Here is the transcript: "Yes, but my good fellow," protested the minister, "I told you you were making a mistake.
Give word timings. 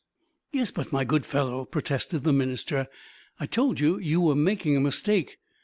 "Yes, 0.51 0.71
but 0.71 0.91
my 0.91 1.03
good 1.03 1.27
fellow," 1.27 1.63
protested 1.63 2.23
the 2.23 2.33
minister, 2.33 2.87
"I 3.39 3.45
told 3.45 3.79
you 3.79 3.99
you 3.99 4.19
were 4.19 4.33
making 4.33 4.75
a 4.75 4.79
mistake. 4.81 5.37